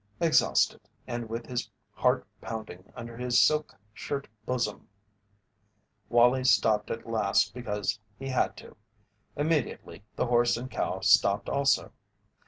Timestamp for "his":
1.45-1.69, 3.17-3.39